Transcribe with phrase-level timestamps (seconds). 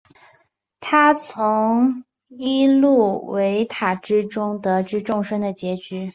[0.79, 6.09] 他从伊露维塔之中得知众生的结局。